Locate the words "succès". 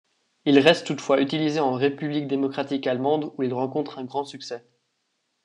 4.25-4.65